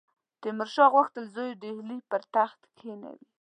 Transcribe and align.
تیمورشاه 0.41 0.91
غوښتل 0.93 1.23
زوی 1.35 1.51
ډهلي 1.61 1.97
پر 2.09 2.21
تخت 2.33 2.59
کښېنوي. 2.77 3.25